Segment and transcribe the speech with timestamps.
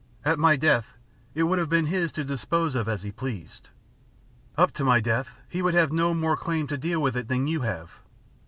[0.25, 0.97] "At my death,
[1.35, 3.69] it would have been his to dispose of as he pleased.
[4.57, 7.27] Up to my death, he would have had no more claim to deal with it
[7.27, 7.91] than you have.